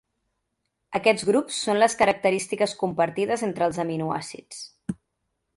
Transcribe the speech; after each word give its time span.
Aquests 0.99 1.25
grups 1.27 1.59
són 1.67 1.79
les 1.83 1.97
característiques 2.01 2.75
compartides 2.83 3.47
entre 3.51 3.71
els 3.71 3.81
aminoàcids. 3.85 4.65